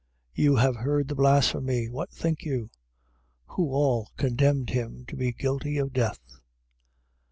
[0.35, 0.43] 14:64.
[0.43, 1.87] You have heard the blasphemy.
[1.87, 2.71] What think you?
[3.49, 6.39] Who all condemned him to be guilty of death.